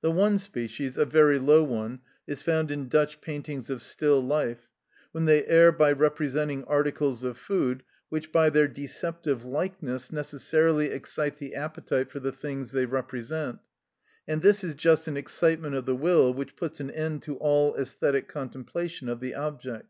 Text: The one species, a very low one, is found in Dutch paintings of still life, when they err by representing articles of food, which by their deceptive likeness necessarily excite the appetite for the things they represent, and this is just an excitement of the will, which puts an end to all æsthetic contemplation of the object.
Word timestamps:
The 0.00 0.10
one 0.10 0.40
species, 0.40 0.98
a 0.98 1.04
very 1.06 1.38
low 1.38 1.62
one, 1.62 2.00
is 2.26 2.42
found 2.42 2.72
in 2.72 2.88
Dutch 2.88 3.20
paintings 3.20 3.70
of 3.70 3.82
still 3.82 4.18
life, 4.20 4.68
when 5.12 5.26
they 5.26 5.46
err 5.46 5.70
by 5.70 5.92
representing 5.92 6.64
articles 6.64 7.22
of 7.22 7.38
food, 7.38 7.84
which 8.08 8.32
by 8.32 8.50
their 8.50 8.66
deceptive 8.66 9.44
likeness 9.44 10.10
necessarily 10.10 10.86
excite 10.90 11.36
the 11.38 11.54
appetite 11.54 12.10
for 12.10 12.18
the 12.18 12.32
things 12.32 12.72
they 12.72 12.84
represent, 12.86 13.60
and 14.26 14.42
this 14.42 14.64
is 14.64 14.74
just 14.74 15.06
an 15.06 15.16
excitement 15.16 15.76
of 15.76 15.86
the 15.86 15.94
will, 15.94 16.34
which 16.34 16.56
puts 16.56 16.80
an 16.80 16.90
end 16.90 17.22
to 17.22 17.36
all 17.36 17.72
æsthetic 17.76 18.26
contemplation 18.26 19.08
of 19.08 19.20
the 19.20 19.36
object. 19.36 19.86